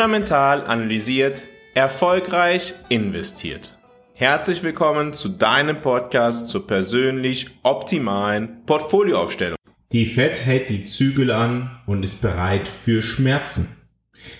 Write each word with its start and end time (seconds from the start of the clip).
fundamental 0.00 0.66
analysiert, 0.66 1.46
erfolgreich 1.74 2.72
investiert. 2.88 3.76
Herzlich 4.14 4.62
willkommen 4.62 5.12
zu 5.12 5.28
deinem 5.28 5.82
Podcast 5.82 6.48
zur 6.48 6.66
persönlich 6.66 7.48
optimalen 7.64 8.64
Portfolioaufstellung. 8.64 9.58
Die 9.92 10.06
Fed 10.06 10.42
hält 10.42 10.70
die 10.70 10.84
Zügel 10.84 11.30
an 11.30 11.82
und 11.86 12.02
ist 12.02 12.22
bereit 12.22 12.66
für 12.66 13.02
Schmerzen. 13.02 13.76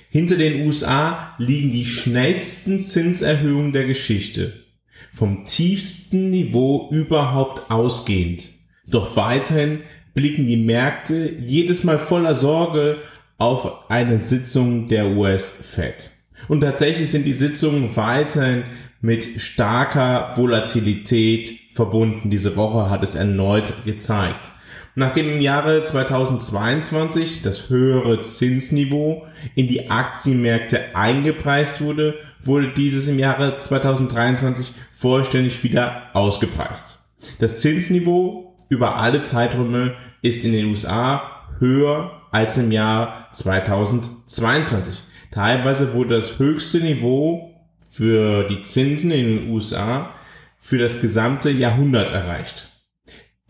Hinter 0.08 0.36
den 0.36 0.66
USA 0.66 1.34
liegen 1.36 1.70
die 1.70 1.84
schnellsten 1.84 2.80
Zinserhöhungen 2.80 3.74
der 3.74 3.84
Geschichte. 3.84 4.64
Vom 5.12 5.44
tiefsten 5.44 6.30
Niveau 6.30 6.88
überhaupt 6.90 7.70
ausgehend. 7.70 8.48
Doch 8.86 9.14
weiterhin 9.14 9.82
blicken 10.14 10.46
die 10.46 10.56
Märkte 10.56 11.36
jedes 11.38 11.84
Mal 11.84 11.98
voller 11.98 12.34
Sorge 12.34 13.02
auf 13.40 13.90
eine 13.90 14.18
Sitzung 14.18 14.86
der 14.88 15.08
US-Fed. 15.08 16.10
Und 16.48 16.60
tatsächlich 16.60 17.10
sind 17.10 17.24
die 17.24 17.32
Sitzungen 17.32 17.96
weiterhin 17.96 18.64
mit 19.00 19.40
starker 19.40 20.36
Volatilität 20.36 21.58
verbunden. 21.72 22.28
Diese 22.30 22.56
Woche 22.56 22.90
hat 22.90 23.02
es 23.02 23.14
erneut 23.14 23.72
gezeigt. 23.84 24.52
Nachdem 24.94 25.30
im 25.30 25.40
Jahre 25.40 25.82
2022 25.82 27.40
das 27.42 27.70
höhere 27.70 28.20
Zinsniveau 28.20 29.26
in 29.54 29.68
die 29.68 29.88
Aktienmärkte 29.88 30.94
eingepreist 30.94 31.80
wurde, 31.80 32.16
wurde 32.42 32.74
dieses 32.74 33.06
im 33.06 33.18
Jahre 33.18 33.56
2023 33.56 34.72
vollständig 34.90 35.62
wieder 35.64 36.10
ausgepreist. 36.12 36.98
Das 37.38 37.60
Zinsniveau 37.60 38.54
über 38.68 38.96
alle 38.96 39.22
Zeiträume 39.22 39.94
ist 40.20 40.44
in 40.44 40.52
den 40.52 40.66
USA 40.66 41.39
höher 41.60 42.22
als 42.32 42.58
im 42.58 42.72
Jahr 42.72 43.28
2022. 43.32 45.02
Teilweise 45.30 45.94
wurde 45.94 46.16
das 46.16 46.38
höchste 46.38 46.80
Niveau 46.80 47.54
für 47.88 48.44
die 48.48 48.62
Zinsen 48.62 49.10
in 49.10 49.26
den 49.26 49.50
USA 49.50 50.14
für 50.58 50.78
das 50.78 51.00
gesamte 51.00 51.50
Jahrhundert 51.50 52.10
erreicht. 52.10 52.68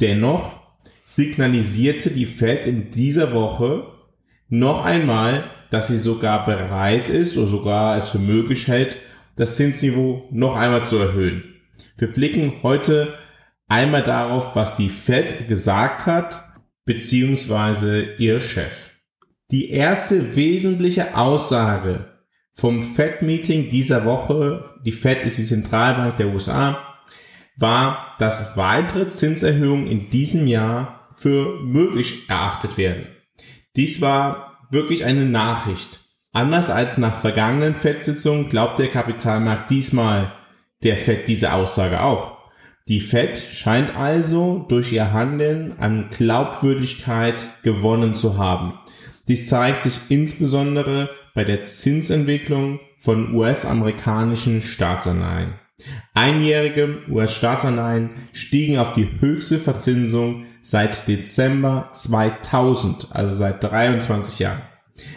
Dennoch 0.01 0.61
signalisierte 1.05 2.11
die 2.11 2.27
Fed 2.27 2.67
in 2.67 2.91
dieser 2.91 3.33
Woche 3.33 3.87
noch 4.49 4.85
einmal, 4.85 5.51
dass 5.71 5.89
sie 5.89 5.99
sogar 5.99 6.45
bereit 6.45 7.09
ist 7.09 7.37
oder 7.37 7.47
sogar 7.47 7.97
es 7.97 8.11
für 8.11 8.19
möglich 8.19 8.69
hält, 8.69 8.99
das 9.37 9.57
Zinsniveau 9.57 10.25
noch 10.31 10.57
einmal 10.57 10.85
zu 10.85 10.99
erhöhen. 10.99 11.45
Wir 11.97 12.13
blicken 12.13 12.55
heute 12.63 13.15
einmal 13.69 14.03
darauf, 14.03 14.57
was 14.57 14.77
die 14.77 14.89
Fed 14.89 15.49
gesagt 15.49 16.07
hat 16.07 16.50
beziehungsweise 16.91 18.15
ihr 18.19 18.41
Chef. 18.41 18.91
Die 19.53 19.71
erste 19.71 20.35
wesentliche 20.35 21.17
Aussage 21.17 22.19
vom 22.53 22.83
Fed-Meeting 22.83 23.71
dieser 23.71 24.05
Woche, 24.05 24.65
die 24.85 24.91
Fed 24.91 25.23
ist 25.23 25.39
die 25.39 25.45
Zentralbank 25.45 26.17
der 26.17 26.31
USA, 26.31 26.85
war, 27.57 28.17
dass 28.19 28.57
weitere 28.57 29.09
Zinserhöhungen 29.09 29.87
in 29.87 30.11
diesem 30.11 30.49
Jahr 30.49 31.15
für 31.17 31.61
möglich 31.63 32.29
erachtet 32.29 32.77
werden. 32.77 33.07
Dies 33.77 34.01
war 34.01 34.67
wirklich 34.73 35.05
eine 35.05 35.27
Nachricht. 35.27 36.01
Anders 36.33 36.71
als 36.71 36.99
nach 36.99 37.15
vergangenen 37.15 37.77
Fed-Sitzungen 37.77 38.49
glaubt 38.49 38.81
der 38.81 38.91
Kapitalmarkt 38.91 39.71
diesmal 39.71 40.33
der 40.83 40.97
Fed 40.97 41.29
diese 41.29 41.53
Aussage 41.53 42.03
auch. 42.03 42.40
Die 42.89 43.01
Fed 43.01 43.39
scheint 43.39 43.97
also 43.97 44.65
durch 44.69 44.93
ihr 44.93 45.13
Handeln 45.13 45.79
an 45.79 46.09
Glaubwürdigkeit 46.11 47.47
gewonnen 47.63 48.15
zu 48.15 48.39
haben. 48.39 48.75
Dies 49.29 49.47
zeigt 49.47 49.85
sich 49.85 50.01
insbesondere 50.09 51.11
bei 51.35 51.45
der 51.45 51.63
Zinsentwicklung 51.63 52.81
von 52.99 53.35
US-amerikanischen 53.35 54.61
Staatsanleihen. 54.61 55.55
Einjährige 56.15 57.01
US-Staatsanleihen 57.09 58.11
stiegen 58.33 58.79
auf 58.79 58.93
die 58.93 59.09
höchste 59.21 59.59
Verzinsung 59.59 60.47
seit 60.61 61.09
Dezember 61.09 61.91
2000, 61.93 63.09
also 63.11 63.35
seit 63.35 63.63
23 63.63 64.41
Jahren. 64.41 64.63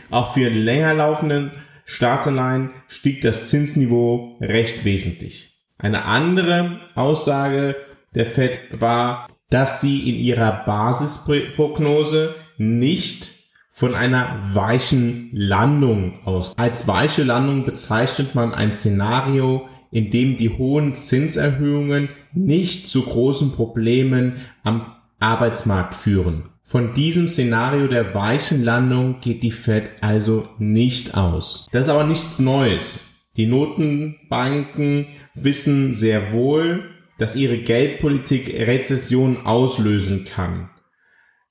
Auch 0.09 0.33
für 0.33 0.49
länger 0.49 0.93
laufenden 0.93 1.51
Staatsanleihen 1.85 2.69
stieg 2.87 3.21
das 3.21 3.49
Zinsniveau 3.49 4.37
recht 4.39 4.85
wesentlich. 4.85 5.52
Eine 5.77 6.05
andere 6.05 6.79
Aussage 6.95 7.75
der 8.15 8.25
Fed 8.25 8.59
war, 8.71 9.27
dass 9.49 9.81
sie 9.81 10.09
in 10.09 10.15
ihrer 10.15 10.63
Basisprognose 10.65 12.35
nicht 12.57 13.31
von 13.69 13.95
einer 13.95 14.39
weichen 14.53 15.29
Landung 15.33 16.19
aus. 16.25 16.57
Als 16.57 16.87
weiche 16.87 17.23
Landung 17.23 17.65
bezeichnet 17.65 18.35
man 18.35 18.53
ein 18.53 18.71
Szenario, 18.71 19.67
in 19.91 20.09
dem 20.09 20.37
die 20.37 20.49
hohen 20.49 20.93
Zinserhöhungen 20.93 22.09
nicht 22.33 22.87
zu 22.87 23.03
großen 23.03 23.51
Problemen 23.51 24.37
am 24.63 24.95
Arbeitsmarkt 25.19 25.95
führen. 25.95 26.49
Von 26.63 26.93
diesem 26.93 27.27
Szenario 27.27 27.87
der 27.87 28.15
weichen 28.15 28.63
Landung 28.63 29.19
geht 29.19 29.43
die 29.43 29.51
Fed 29.51 29.91
also 30.01 30.47
nicht 30.59 31.15
aus. 31.15 31.67
Das 31.71 31.87
ist 31.87 31.91
aber 31.91 32.05
nichts 32.05 32.39
Neues. 32.39 33.09
Die 33.35 33.47
Notenbanken 33.47 35.07
wissen 35.35 35.93
sehr 35.93 36.31
wohl, 36.31 36.89
dass 37.17 37.35
ihre 37.35 37.57
Geldpolitik 37.57 38.49
Rezession 38.49 39.45
auslösen 39.45 40.25
kann. 40.25 40.69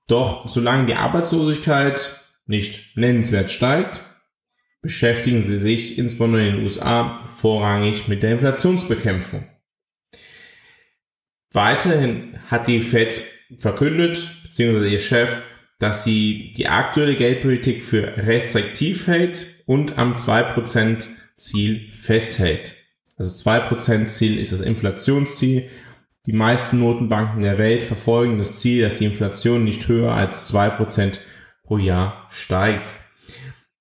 Doch 0.06 0.48
solange 0.48 0.87
die 0.87 0.94
Arbeitslosigkeit 0.94 2.21
nicht 2.47 2.97
nennenswert 2.97 3.50
steigt, 3.50 4.03
beschäftigen 4.82 5.42
sie 5.42 5.56
sich 5.56 5.97
insbesondere 5.97 6.47
in 6.47 6.56
den 6.56 6.65
USA 6.65 7.25
vorrangig 7.26 8.09
mit 8.09 8.22
der 8.22 8.32
Inflationsbekämpfung. 8.32 9.48
Weiterhin 11.53 12.38
hat 12.50 12.66
die 12.66 12.81
Fed 12.81 13.22
verkündet, 13.59 14.26
beziehungsweise 14.42 14.88
ihr 14.88 14.98
Chef, 14.98 15.38
dass 15.78 16.04
sie 16.04 16.53
die 16.56 16.69
aktuelle 16.69 17.15
Geldpolitik 17.15 17.82
für 17.82 18.16
restriktiv 18.16 19.06
hält 19.06 19.47
und 19.66 19.98
am 19.98 20.15
2% 20.15 21.09
Ziel 21.37 21.91
festhält. 21.92 22.81
Also 23.22 23.49
2% 23.49 24.06
Ziel 24.06 24.37
ist 24.37 24.50
das 24.50 24.60
Inflationsziel. 24.60 25.69
Die 26.27 26.33
meisten 26.33 26.81
Notenbanken 26.81 27.43
der 27.43 27.56
Welt 27.56 27.84
verfolgen 27.84 28.38
das 28.38 28.59
Ziel, 28.59 28.83
dass 28.83 28.99
die 28.99 29.05
Inflation 29.05 29.62
nicht 29.62 29.87
höher 29.87 30.10
als 30.10 30.53
2% 30.53 31.21
pro 31.62 31.78
Jahr 31.78 32.27
steigt. 32.31 32.97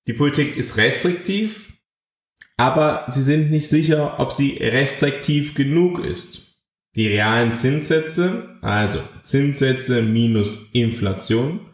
Die 0.06 0.12
Politik 0.12 0.56
ist 0.56 0.76
restriktiv, 0.76 1.72
aber 2.56 3.04
sie 3.08 3.24
sind 3.24 3.50
nicht 3.50 3.68
sicher, 3.68 4.20
ob 4.20 4.30
sie 4.30 4.58
restriktiv 4.60 5.56
genug 5.56 5.98
ist. 5.98 6.60
Die 6.94 7.08
realen 7.08 7.52
Zinssätze, 7.52 8.60
also 8.62 9.00
Zinssätze 9.24 10.02
minus 10.02 10.56
Inflation, 10.72 11.66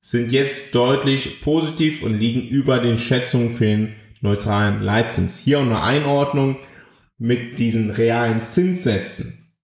sind 0.00 0.32
jetzt 0.32 0.74
deutlich 0.74 1.42
positiv 1.42 2.02
und 2.02 2.18
liegen 2.18 2.48
über 2.48 2.78
den 2.78 2.96
Schätzungen 2.96 3.50
für 3.50 3.66
den 3.66 3.96
neutralen 4.22 4.80
Leitzins. 4.80 5.38
Hier 5.38 5.58
eine 5.58 5.82
Einordnung 5.82 6.56
mit 7.22 7.60
diesen 7.60 7.90
realen 7.90 8.42
Zinssätzen 8.42 9.54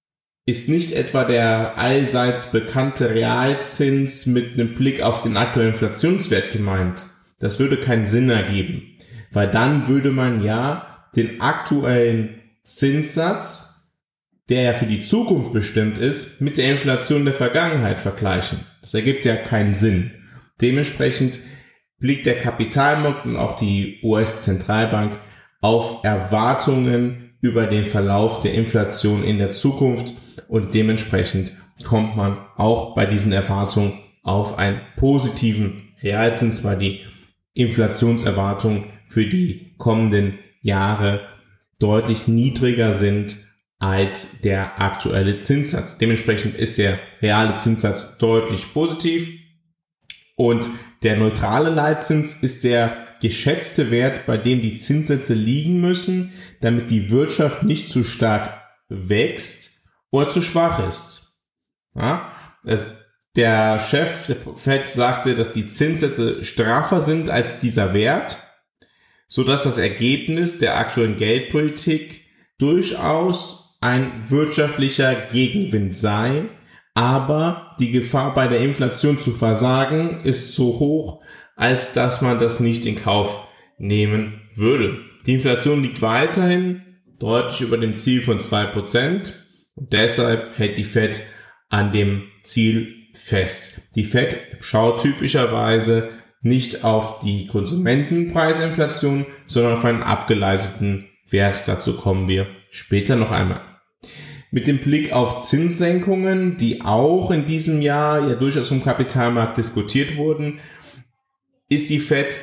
ist 0.46 0.68
nicht 0.68 0.92
etwa 0.92 1.24
der 1.24 1.76
allseits 1.76 2.52
bekannte 2.52 3.10
Realzins 3.10 4.26
mit 4.26 4.54
einem 4.54 4.76
Blick 4.76 5.02
auf 5.02 5.24
den 5.24 5.36
aktuellen 5.36 5.72
Inflationswert 5.72 6.52
gemeint. 6.52 7.06
Das 7.40 7.58
würde 7.58 7.80
keinen 7.80 8.06
Sinn 8.06 8.30
ergeben, 8.30 8.96
weil 9.32 9.50
dann 9.50 9.88
würde 9.88 10.12
man 10.12 10.40
ja 10.40 11.08
den 11.16 11.40
aktuellen 11.40 12.38
Zinssatz, 12.62 13.92
der 14.48 14.62
ja 14.62 14.72
für 14.72 14.86
die 14.86 15.02
Zukunft 15.02 15.52
bestimmt 15.52 15.98
ist, 15.98 16.40
mit 16.40 16.58
der 16.58 16.70
Inflation 16.70 17.24
der 17.24 17.34
Vergangenheit 17.34 18.00
vergleichen. 18.00 18.60
Das 18.82 18.94
ergibt 18.94 19.24
ja 19.24 19.34
keinen 19.34 19.74
Sinn. 19.74 20.12
Dementsprechend 20.60 21.40
blickt 21.98 22.24
der 22.24 22.38
Kapitalmarkt 22.38 23.26
und 23.26 23.36
auch 23.36 23.56
die 23.56 23.98
US-Zentralbank 24.04 25.18
auf 25.60 26.04
Erwartungen 26.04 27.27
über 27.40 27.66
den 27.66 27.84
Verlauf 27.84 28.40
der 28.40 28.54
Inflation 28.54 29.22
in 29.22 29.38
der 29.38 29.50
Zukunft 29.50 30.14
und 30.48 30.74
dementsprechend 30.74 31.52
kommt 31.84 32.16
man 32.16 32.38
auch 32.56 32.94
bei 32.94 33.06
diesen 33.06 33.32
Erwartungen 33.32 34.00
auf 34.22 34.58
einen 34.58 34.80
positiven 34.96 35.76
Realzins, 36.02 36.64
weil 36.64 36.78
die 36.78 37.00
Inflationserwartungen 37.54 38.86
für 39.06 39.26
die 39.26 39.74
kommenden 39.78 40.38
Jahre 40.60 41.26
deutlich 41.78 42.28
niedriger 42.28 42.92
sind 42.92 43.36
als 43.78 44.40
der 44.40 44.80
aktuelle 44.80 45.40
Zinssatz. 45.40 45.98
Dementsprechend 45.98 46.56
ist 46.56 46.78
der 46.78 46.98
reale 47.22 47.54
Zinssatz 47.54 48.18
deutlich 48.18 48.72
positiv 48.72 49.28
und 50.36 50.68
der 51.02 51.16
neutrale 51.16 51.70
Leitzins 51.70 52.42
ist 52.42 52.64
der 52.64 53.07
geschätzte 53.20 53.90
Wert, 53.90 54.26
bei 54.26 54.36
dem 54.36 54.62
die 54.62 54.74
Zinssätze 54.74 55.34
liegen 55.34 55.80
müssen, 55.80 56.32
damit 56.60 56.90
die 56.90 57.10
Wirtschaft 57.10 57.62
nicht 57.62 57.88
zu 57.88 58.04
stark 58.04 58.62
wächst 58.88 59.82
oder 60.10 60.28
zu 60.28 60.40
schwach 60.40 60.86
ist. 60.86 61.38
Ja? 61.94 62.32
Es, 62.64 62.86
der 63.36 63.78
Chef 63.78 64.26
der 64.26 64.36
Fed 64.56 64.88
sagte, 64.88 65.36
dass 65.36 65.50
die 65.52 65.66
Zinssätze 65.68 66.44
straffer 66.44 67.00
sind 67.00 67.30
als 67.30 67.60
dieser 67.60 67.94
Wert. 67.94 68.38
so 69.28 69.44
dass 69.44 69.62
das 69.62 69.76
Ergebnis 69.76 70.58
der 70.58 70.78
aktuellen 70.78 71.16
Geldpolitik 71.16 72.22
durchaus 72.58 73.76
ein 73.80 74.24
wirtschaftlicher 74.28 75.14
Gegenwind 75.14 75.94
sei, 75.94 76.48
aber 76.94 77.76
die 77.78 77.92
Gefahr 77.92 78.34
bei 78.34 78.48
der 78.48 78.60
Inflation 78.60 79.18
zu 79.18 79.30
versagen 79.30 80.20
ist 80.24 80.54
so 80.54 80.80
hoch, 80.80 81.22
als 81.58 81.92
dass 81.92 82.22
man 82.22 82.38
das 82.38 82.60
nicht 82.60 82.86
in 82.86 82.96
Kauf 82.96 83.46
nehmen 83.78 84.40
würde. 84.54 85.00
Die 85.26 85.34
Inflation 85.34 85.82
liegt 85.82 86.00
weiterhin 86.00 86.82
deutlich 87.18 87.60
über 87.60 87.76
dem 87.76 87.96
Ziel 87.96 88.22
von 88.22 88.38
zwei 88.38 88.64
Prozent 88.64 89.44
und 89.74 89.92
deshalb 89.92 90.56
hält 90.56 90.78
die 90.78 90.84
Fed 90.84 91.22
an 91.68 91.90
dem 91.92 92.28
Ziel 92.44 92.94
fest. 93.12 93.90
Die 93.96 94.04
Fed 94.04 94.38
schaut 94.60 95.02
typischerweise 95.02 96.10
nicht 96.40 96.84
auf 96.84 97.18
die 97.18 97.48
Konsumentenpreisinflation, 97.48 99.26
sondern 99.46 99.78
auf 99.78 99.84
einen 99.84 100.04
abgeleisteten 100.04 101.08
Wert. 101.28 101.64
Dazu 101.66 101.96
kommen 101.96 102.28
wir 102.28 102.46
später 102.70 103.16
noch 103.16 103.32
einmal. 103.32 103.62
Mit 104.52 104.68
dem 104.68 104.78
Blick 104.78 105.12
auf 105.12 105.36
Zinssenkungen, 105.36 106.56
die 106.56 106.82
auch 106.82 107.32
in 107.32 107.46
diesem 107.46 107.82
Jahr 107.82 108.28
ja 108.28 108.34
durchaus 108.36 108.68
vom 108.68 108.82
Kapitalmarkt 108.82 109.58
diskutiert 109.58 110.16
wurden, 110.16 110.60
ist 111.68 111.90
die 111.90 112.00
Fed 112.00 112.38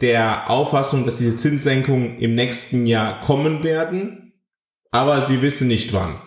der 0.00 0.50
Auffassung, 0.50 1.04
dass 1.04 1.18
diese 1.18 1.36
Zinssenkungen 1.36 2.18
im 2.18 2.34
nächsten 2.34 2.86
Jahr 2.86 3.20
kommen 3.20 3.64
werden, 3.64 4.32
aber 4.90 5.20
sie 5.20 5.42
wissen 5.42 5.68
nicht 5.68 5.92
wann. 5.92 6.20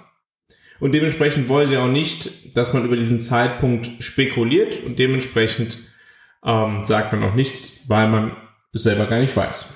Und 0.80 0.94
dementsprechend 0.94 1.48
wollen 1.48 1.70
sie 1.70 1.78
auch 1.78 1.88
nicht, 1.88 2.58
dass 2.58 2.74
man 2.74 2.86
über 2.86 2.96
diesen 2.96 3.20
Zeitpunkt 3.20 3.90
spekuliert 4.00 4.84
und 4.84 4.98
dementsprechend 4.98 5.80
ähm, 6.44 6.84
sagt 6.84 7.14
man 7.14 7.24
auch 7.24 7.36
nichts, 7.36 7.88
weil 7.88 8.10
man 8.10 8.36
es 8.74 8.84
selber 8.84 9.06
gar 9.06 9.20
nicht 9.20 9.36
weiß. 9.36 9.74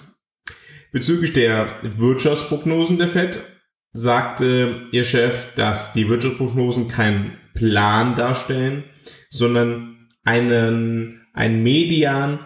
Bezüglich 0.91 1.33
der 1.33 1.79
Wirtschaftsprognosen 1.83 2.97
der 2.97 3.07
FED 3.07 3.43
sagte 3.91 4.87
ihr 4.91 5.03
Chef, 5.03 5.53
dass 5.55 5.93
die 5.93 6.09
Wirtschaftsprognosen 6.09 6.87
keinen 6.87 7.37
Plan 7.53 8.15
darstellen, 8.15 8.85
sondern 9.29 10.09
einen, 10.23 11.24
ein 11.35 11.61
Median 11.61 12.39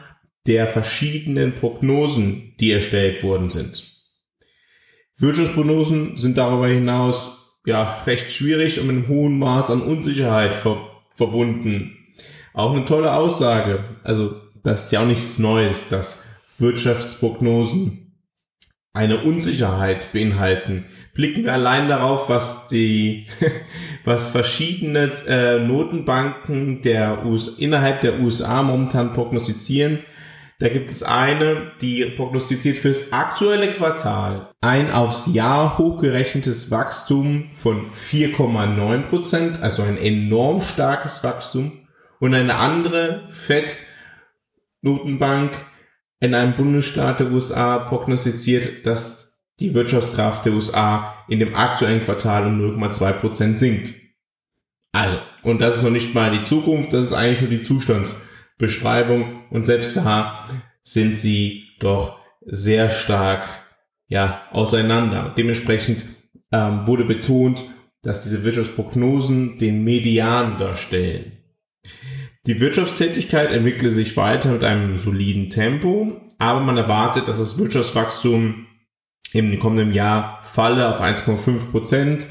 der 0.47 0.67
verschiedenen 0.67 1.55
Prognosen, 1.55 2.55
die 2.59 2.71
erstellt 2.71 3.23
worden 3.23 3.49
sind. 3.49 3.83
Wirtschaftsprognosen 5.17 6.17
sind 6.17 6.37
darüber 6.37 6.67
hinaus 6.67 7.37
ja 7.65 8.01
recht 8.05 8.31
schwierig 8.31 8.79
und 8.79 8.87
mit 8.87 8.95
einem 8.95 9.07
hohen 9.07 9.37
Maß 9.37 9.69
an 9.69 9.81
Unsicherheit 9.81 10.55
ver 10.55 10.85
verbunden. 11.15 11.97
Auch 12.53 12.73
eine 12.73 12.85
tolle 12.85 13.13
Aussage. 13.13 13.97
Also, 14.03 14.35
das 14.63 14.85
ist 14.85 14.91
ja 14.91 15.01
auch 15.01 15.05
nichts 15.05 15.37
Neues, 15.37 15.89
dass 15.89 16.23
Wirtschaftsprognosen 16.57 18.08
eine 18.93 19.23
Unsicherheit 19.23 20.11
beinhalten. 20.13 20.85
Blicken 21.13 21.45
wir 21.45 21.53
allein 21.53 21.87
darauf, 21.87 22.29
was 22.29 22.67
die, 22.67 23.27
was 24.03 24.29
verschiedene 24.29 25.11
äh, 25.27 25.59
Notenbanken 25.59 26.81
der 26.81 27.25
US, 27.25 27.47
innerhalb 27.47 28.01
der 28.01 28.19
USA 28.19 28.63
momentan 28.63 29.13
prognostizieren, 29.13 29.99
da 30.59 30.67
gibt 30.67 30.91
es 30.91 31.03
eine, 31.03 31.71
die 31.79 32.03
prognostiziert 32.03 32.75
fürs 32.75 33.13
aktuelle 33.13 33.71
Quartal 33.71 34.51
ein 34.59 34.91
aufs 34.91 35.27
Jahr 35.27 35.77
hochgerechnetes 35.77 36.69
Wachstum 36.69 37.49
von 37.53 37.91
4,9 37.91 39.03
Prozent, 39.03 39.61
also 39.61 39.83
ein 39.83 39.97
enorm 39.97 40.59
starkes 40.59 41.23
Wachstum. 41.23 41.87
Und 42.19 42.33
eine 42.33 42.55
andere 42.55 43.27
FED 43.29 43.79
Notenbank 44.81 45.53
in 46.19 46.33
einem 46.33 46.55
Bundesstaat 46.55 47.19
der 47.19 47.31
USA 47.31 47.79
prognostiziert, 47.79 48.85
dass 48.85 49.39
die 49.59 49.73
Wirtschaftskraft 49.73 50.45
der 50.45 50.53
USA 50.53 51.15
in 51.27 51.39
dem 51.39 51.55
aktuellen 51.55 52.03
Quartal 52.03 52.45
um 52.47 52.59
0,2 52.59 53.11
Prozent 53.13 53.59
sinkt. 53.59 53.93
Also, 54.91 55.17
und 55.43 55.59
das 55.59 55.75
ist 55.75 55.83
noch 55.83 55.91
nicht 55.91 56.15
mal 56.15 56.31
die 56.31 56.43
Zukunft, 56.43 56.93
das 56.93 57.07
ist 57.07 57.13
eigentlich 57.13 57.41
nur 57.41 57.49
die 57.49 57.61
Zustands 57.61 58.19
Beschreibung 58.57 59.45
und 59.49 59.65
selbst 59.65 59.95
da 59.95 60.45
sind 60.83 61.15
sie 61.15 61.67
doch 61.79 62.19
sehr 62.41 62.89
stark 62.89 63.45
ja 64.07 64.43
auseinander. 64.51 65.33
Dementsprechend 65.37 66.05
ähm, 66.51 66.85
wurde 66.85 67.05
betont, 67.05 67.63
dass 68.01 68.23
diese 68.23 68.43
Wirtschaftsprognosen 68.43 69.57
den 69.57 69.83
Median 69.83 70.57
darstellen. 70.57 71.38
Die 72.49 72.59
Wirtschaftstätigkeit 72.59 73.51
entwickle 73.51 73.91
sich 73.91 74.17
weiter 74.17 74.51
mit 74.51 74.63
einem 74.63 74.97
soliden 74.97 75.51
Tempo, 75.51 76.19
aber 76.39 76.61
man 76.61 76.77
erwartet, 76.77 77.27
dass 77.27 77.37
das 77.37 77.59
Wirtschaftswachstum 77.59 78.65
im 79.33 79.59
kommenden 79.59 79.93
Jahr 79.93 80.39
falle 80.41 80.91
auf 80.91 80.99
1,5 80.99 81.69
Prozent. 81.69 82.27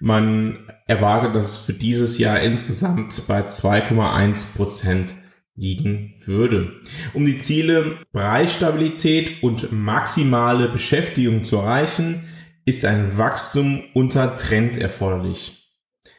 Man 0.00 0.66
erwartet, 0.88 1.36
dass 1.36 1.52
es 1.52 1.56
für 1.58 1.72
dieses 1.72 2.18
Jahr 2.18 2.40
insgesamt 2.40 3.28
bei 3.28 3.46
2,1 3.46 4.56
Prozent 4.56 5.14
liegen 5.54 6.16
würde. 6.24 6.80
Um 7.14 7.24
die 7.24 7.38
Ziele 7.38 7.98
Preisstabilität 8.12 9.40
und 9.40 9.70
maximale 9.70 10.68
Beschäftigung 10.68 11.44
zu 11.44 11.58
erreichen, 11.58 12.24
ist 12.64 12.84
ein 12.84 13.16
Wachstum 13.16 13.84
unter 13.94 14.34
Trend 14.34 14.76
erforderlich. 14.78 15.70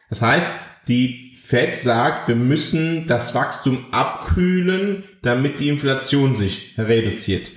Das 0.07 0.21
heißt, 0.21 0.49
die 0.87 1.30
Fed 1.51 1.75
sagt, 1.75 2.29
wir 2.29 2.35
müssen 2.35 3.07
das 3.07 3.35
Wachstum 3.35 3.87
abkühlen, 3.91 5.03
damit 5.21 5.59
die 5.59 5.67
Inflation 5.67 6.33
sich 6.33 6.75
reduziert. 6.77 7.51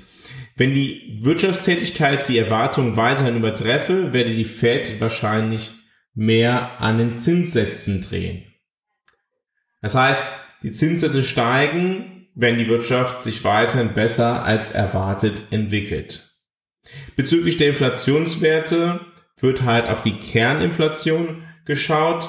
Wenn 0.56 0.74
die 0.74 1.20
Wirtschaftstätigkeit 1.20 2.28
die 2.28 2.38
Erwartungen 2.38 2.96
weiterhin 2.96 3.36
übertreffe, 3.36 4.12
werde 4.12 4.34
die 4.34 4.46
Fed 4.46 5.00
wahrscheinlich 5.00 5.70
mehr 6.12 6.80
an 6.80 6.98
den 6.98 7.12
Zinssätzen 7.12 8.02
drehen. 8.02 8.42
Das 9.80 9.94
heißt, 9.94 10.26
die 10.64 10.72
Zinssätze 10.72 11.22
steigen, 11.22 12.26
wenn 12.34 12.58
die 12.58 12.66
Wirtschaft 12.66 13.22
sich 13.22 13.44
weiterhin 13.44 13.94
besser 13.94 14.42
als 14.42 14.72
erwartet 14.72 15.44
entwickelt. 15.52 16.28
Bezüglich 17.14 17.58
der 17.58 17.68
Inflationswerte 17.68 19.02
wird 19.38 19.62
halt 19.62 19.86
auf 19.86 20.02
die 20.02 20.18
Kerninflation 20.18 21.44
geschaut. 21.64 22.28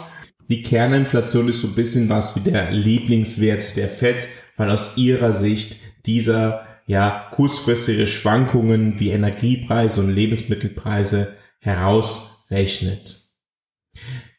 Die 0.50 0.62
Kerninflation 0.62 1.48
ist 1.48 1.62
so 1.62 1.68
ein 1.68 1.76
bisschen 1.76 2.10
was 2.10 2.36
wie 2.36 2.50
der 2.50 2.72
Lieblingswert 2.72 3.76
der 3.76 3.90
FED, 3.90 4.28
weil 4.58 4.70
aus 4.70 4.96
ihrer 4.96 5.32
Sicht 5.32 5.78
dieser 6.06 6.68
ja 6.86 7.30
kurzfristige 7.32 8.06
Schwankungen 8.06 9.00
wie 9.00 9.10
Energiepreise 9.10 10.02
und 10.02 10.14
Lebensmittelpreise 10.14 11.36
herausrechnet. 11.60 13.22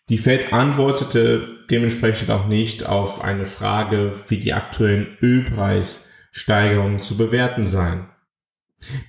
Die 0.09 0.19
Fed 0.19 0.53
antwortete 0.53 1.49
dementsprechend 1.69 2.31
auch 2.31 2.47
nicht 2.47 2.87
auf 2.87 3.25
eine 3.25 3.45
Frage, 3.45 4.13
wie 4.29 4.39
die 4.39 4.53
aktuellen 4.53 5.17
Ölpreissteigerungen 5.21 7.01
zu 7.01 7.17
bewerten 7.17 7.67
seien. 7.67 8.07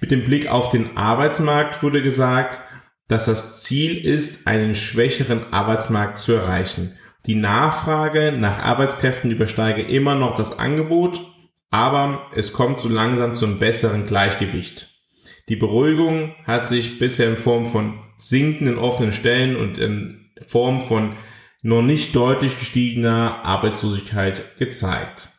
Mit 0.01 0.09
dem 0.09 0.23
Blick 0.23 0.47
auf 0.47 0.69
den 0.69 0.97
Arbeitsmarkt 0.97 1.83
wurde 1.83 2.01
gesagt, 2.01 2.59
dass 3.07 3.25
das 3.25 3.63
Ziel 3.63 3.97
ist, 3.97 4.47
einen 4.47 4.75
schwächeren 4.75 5.51
Arbeitsmarkt 5.53 6.19
zu 6.19 6.33
erreichen. 6.33 6.97
Die 7.25 7.35
Nachfrage 7.35 8.31
nach 8.31 8.59
Arbeitskräften 8.59 9.31
übersteige 9.31 9.81
immer 9.81 10.15
noch 10.15 10.35
das 10.35 10.59
Angebot, 10.59 11.21
aber 11.69 12.27
es 12.33 12.53
kommt 12.53 12.79
so 12.79 12.89
langsam 12.89 13.33
zu 13.33 13.45
einem 13.45 13.59
besseren 13.59 14.05
Gleichgewicht. 14.05 14.89
Die 15.49 15.55
Beruhigung 15.55 16.35
hat 16.45 16.67
sich 16.67 16.99
bisher 16.99 17.29
in 17.29 17.37
Form 17.37 17.65
von 17.65 17.99
sinkenden 18.17 18.77
offenen 18.77 19.11
Stellen 19.11 19.55
und 19.55 19.77
in 19.77 20.31
Form 20.45 20.81
von 20.81 21.15
noch 21.61 21.81
nicht 21.81 22.15
deutlich 22.15 22.57
gestiegener 22.57 23.43
Arbeitslosigkeit 23.43 24.57
gezeigt. 24.57 25.29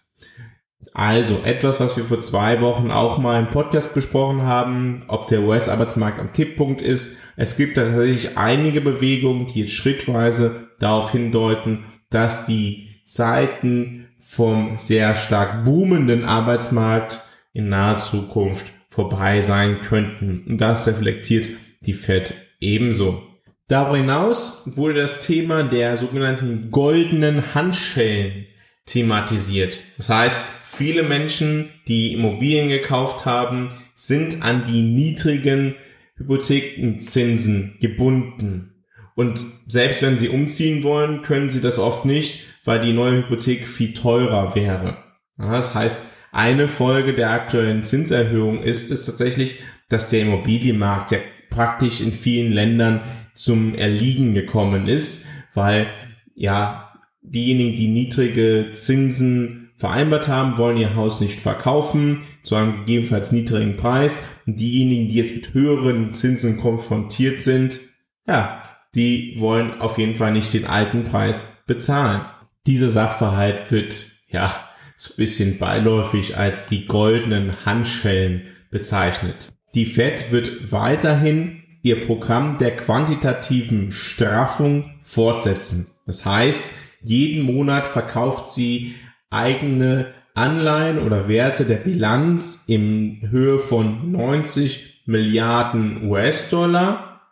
Also 0.99 1.43
etwas, 1.45 1.79
was 1.79 1.97
wir 1.97 2.05
vor 2.05 2.19
zwei 2.19 2.61
Wochen 2.61 2.91
auch 2.91 3.19
mal 3.19 3.39
im 3.39 3.51
Podcast 3.51 3.95
besprochen 3.95 4.43
haben, 4.43 5.05
ob 5.07 5.29
der 5.29 5.43
US-Arbeitsmarkt 5.43 6.19
am 6.19 6.33
Kipppunkt 6.33 6.83
ist. 6.83 7.19
Es 7.37 7.57
gibt 7.57 7.77
tatsächlich 7.77 8.37
einige 8.37 8.81
Bewegungen, 8.81 9.47
die 9.47 9.61
jetzt 9.61 9.75
schrittweise 9.75 10.71
darauf 10.81 11.13
hindeuten, 11.13 11.85
dass 12.11 12.47
die 12.47 13.01
Zeiten 13.05 14.09
vom 14.19 14.77
sehr 14.77 15.15
stark 15.15 15.65
boomenden 15.65 16.25
Arbeitsmarkt 16.25 17.23
in 17.53 17.69
naher 17.69 17.95
Zukunft 17.95 18.67
vorbei 18.89 19.41
sein 19.41 19.83
könnten. 19.83 20.47
Und 20.49 20.61
das 20.61 20.85
reflektiert 20.89 21.49
die 21.83 21.93
Fed 21.93 22.35
ebenso. 22.59 23.23
Darüber 23.69 23.99
hinaus 23.99 24.65
wurde 24.65 24.95
das 24.95 25.25
Thema 25.25 25.63
der 25.63 25.97
sogenannten 25.97 26.73
goldenen 26.73 27.55
Handschellen 27.55 28.47
thematisiert. 28.89 29.79
Das 29.97 30.09
heißt, 30.09 30.41
viele 30.71 31.03
Menschen, 31.03 31.71
die 31.89 32.13
Immobilien 32.13 32.69
gekauft 32.69 33.25
haben, 33.27 33.71
sind 33.95 34.43
an 34.43 34.65
die 34.65 34.83
niedrigen 34.83 35.75
Hypothekenzinsen 36.17 37.79
gebunden. 37.81 38.85
Und 39.17 39.45
selbst 39.67 40.03
wenn 40.03 40.17
sie 40.17 40.29
umziehen 40.29 40.83
wollen, 40.85 41.23
können 41.23 41.51
sie 41.51 41.61
das 41.61 41.79
oft 41.79 42.05
nicht, 42.05 42.45
weil 42.65 42.81
die 42.81 42.93
neue 42.93 43.19
Hypothek 43.19 43.67
viel 43.67 43.95
teurer 43.95 44.55
wäre. 44.55 44.99
Das 45.37 45.75
heißt, 45.75 46.03
Eine 46.31 46.69
Folge 46.69 47.15
der 47.15 47.31
aktuellen 47.31 47.83
Zinserhöhung 47.83 48.63
ist 48.63 48.91
es 48.91 49.07
tatsächlich, 49.07 49.61
dass 49.89 50.11
der 50.11 50.21
Immobilienmarkt 50.21 51.11
ja 51.11 51.19
praktisch 51.49 52.03
in 52.03 52.13
vielen 52.13 52.53
Ländern 52.53 53.01
zum 53.33 53.75
Erliegen 53.75 54.35
gekommen 54.35 54.87
ist, 54.87 55.25
weil 55.55 55.87
ja 56.35 56.93
diejenigen, 57.23 57.75
die 57.75 57.89
niedrige 57.89 58.73
Zinsen 58.73 59.58
vereinbart 59.79 60.27
haben, 60.29 60.59
wollen 60.59 60.77
ihr 60.77 60.97
Haus 60.97 61.21
nicht 61.21 61.41
verkaufen 61.41 62.23
zu 62.43 62.57
einem 62.57 62.79
gegebenenfalls 62.81 63.33
niedrigen 63.33 63.77
Preis 63.77 64.23
und 64.47 64.59
diejenigen, 64.59 65.09
die 65.09 65.15
jetzt 65.15 65.37
mit 65.37 65.55
höheren 65.55 66.13
Zinsen 66.13 66.59
konfrontiert 66.59 67.41
sind, 67.41 67.81
ja, 68.27 68.63
die 68.95 69.37
wollen 69.39 69.81
auf 69.81 69.97
jeden 69.99 70.17
Fall 70.17 70.33
nicht 70.33 70.53
den 70.53 70.67
alten 70.67 71.05
Preis 71.05 71.47
bezahlen. 71.67 72.23
Dieser 72.67 72.89
Sachverhalt 72.89 73.71
wird 73.71 74.07
ja 74.29 74.53
so 74.97 75.15
ein 75.15 75.17
bisschen 75.17 75.59
beiläufig 75.59 76.37
als 76.37 76.67
die 76.67 76.87
goldenen 76.87 77.53
Handschellen 77.65 78.51
bezeichnet. 78.71 79.49
Die 79.75 79.87
Fed 79.87 80.33
wird 80.33 80.73
weiterhin 80.73 81.63
ihr 81.83 82.05
Programm 82.05 82.59
der 82.59 82.75
quantitativen 82.75 83.93
Straffung 83.93 84.91
fortsetzen. 85.03 85.87
Das 86.05 86.25
heißt, 86.25 86.73
jeden 87.03 87.43
Monat 87.45 87.87
verkauft 87.87 88.49
sie 88.49 88.97
eigene 89.31 90.15
Anleihen 90.35 90.99
oder 90.99 91.29
Werte 91.29 91.65
der 91.65 91.77
Bilanz 91.77 92.65
in 92.67 93.29
Höhe 93.31 93.59
von 93.59 94.13
90 94.13 95.03
Milliarden 95.07 96.09
US-Dollar 96.09 97.23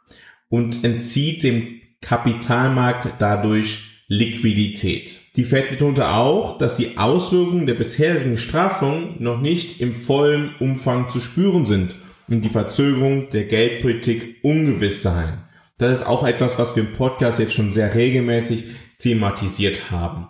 und 0.48 0.84
entzieht 0.84 1.42
dem 1.42 1.80
Kapitalmarkt 2.00 3.14
dadurch 3.18 4.02
Liquidität. 4.08 5.20
Die 5.36 5.44
Fed 5.44 5.70
betonte 5.70 6.08
auch, 6.08 6.58
dass 6.58 6.76
die 6.76 6.96
Auswirkungen 6.96 7.66
der 7.66 7.74
bisherigen 7.74 8.36
Straffung 8.36 9.16
noch 9.22 9.40
nicht 9.40 9.80
im 9.80 9.92
vollen 9.92 10.54
Umfang 10.60 11.08
zu 11.08 11.20
spüren 11.20 11.64
sind 11.64 11.96
und 12.28 12.44
die 12.44 12.48
Verzögerung 12.48 13.30
der 13.30 13.44
Geldpolitik 13.44 14.36
ungewiss 14.42 15.02
seien. 15.02 15.42
Das 15.78 16.00
ist 16.00 16.06
auch 16.06 16.26
etwas, 16.26 16.58
was 16.58 16.74
wir 16.76 16.84
im 16.84 16.92
Podcast 16.92 17.38
jetzt 17.38 17.54
schon 17.54 17.70
sehr 17.70 17.94
regelmäßig 17.94 18.64
thematisiert 18.98 19.90
haben. 19.90 20.28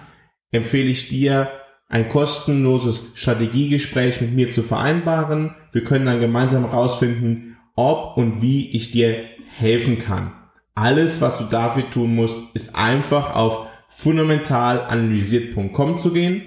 empfehle 0.51 0.89
ich 0.89 1.08
dir, 1.08 1.50
ein 1.89 2.08
kostenloses 2.08 3.10
Strategiegespräch 3.15 4.22
mit 4.22 4.34
mir 4.34 4.48
zu 4.50 4.63
vereinbaren. 4.63 5.55
Wir 5.72 5.84
können 5.84 6.05
dann 6.05 6.19
gemeinsam 6.19 6.69
herausfinden, 6.69 7.58
ob 7.75 8.15
und 8.15 8.41
wie 8.41 8.69
ich 8.69 8.91
dir 8.91 9.25
helfen 9.58 9.98
kann. 9.98 10.31
Alles, 10.75 11.19
was 11.19 11.39
du 11.39 11.46
dafür 11.46 11.89
tun 11.89 12.15
musst, 12.15 12.38
ist 12.53 12.75
einfach 12.75 13.36
auf 13.36 13.65
fundamentalanalysiert.com 13.89 15.98
zu 15.98 16.13
gehen 16.13 16.43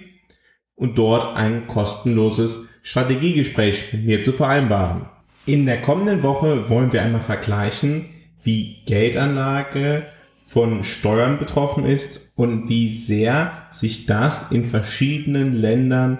und 0.76 0.96
dort 0.96 1.37
ein 1.37 1.66
kostenloses 1.66 2.68
Strategiegespräch 2.82 3.92
mit 3.92 4.04
mir 4.04 4.22
zu 4.22 4.32
vereinbaren. 4.32 5.06
In 5.44 5.66
der 5.66 5.80
kommenden 5.80 6.22
Woche 6.22 6.70
wollen 6.70 6.92
wir 6.92 7.02
einmal 7.02 7.20
vergleichen, 7.20 8.11
wie 8.40 8.84
Geldanlage 8.87 10.06
von 10.52 10.82
Steuern 10.82 11.38
betroffen 11.38 11.87
ist 11.87 12.35
und 12.37 12.68
wie 12.68 12.90
sehr 12.90 13.68
sich 13.71 14.04
das 14.04 14.52
in 14.52 14.66
verschiedenen 14.66 15.54
Ländern 15.54 16.18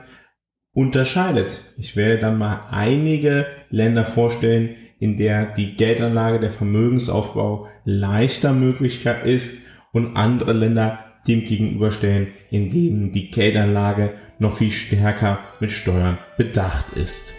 unterscheidet. 0.73 1.75
Ich 1.77 1.97
werde 1.97 2.19
dann 2.19 2.39
mal 2.39 2.63
einige 2.71 3.45
Länder 3.69 4.07
vorstellen, 4.07 4.71
in 4.99 5.19
der 5.19 5.53
die 5.53 5.77
Geldanlage, 5.77 6.41
der 6.41 6.51
Vermögensaufbau 6.51 7.69
leichter 7.85 8.55
möglich 8.55 9.05
ist 9.05 9.67
und 9.93 10.17
andere 10.17 10.55
Länder, 10.55 11.01
dem 11.29 11.45
gegenüberstellen, 11.45 12.29
in 12.51 12.71
denen 12.71 13.13
die 13.13 13.31
Geldanlage 13.31 14.15
noch 14.39 14.57
viel 14.57 14.71
stärker 14.71 15.41
mit 15.61 15.71
Steuern 15.71 16.17
bedacht 16.39 16.93
ist. 16.93 17.35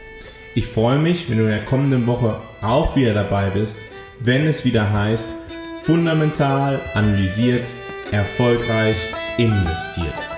Ich 0.53 0.67
freue 0.67 0.99
mich, 0.99 1.27
wenn 1.27 1.39
du 1.39 1.45
in 1.45 1.49
der 1.49 1.65
kommenden 1.65 2.05
Woche 2.05 2.39
auch 2.61 2.95
wieder 2.95 3.15
dabei 3.15 3.49
bist, 3.49 3.79
wenn 4.19 4.45
es 4.45 4.63
wieder 4.63 4.93
heißt, 4.93 5.35
fundamental 5.83 6.79
analysiert, 6.93 7.73
erfolgreich 8.11 9.09
investiert. 9.37 10.32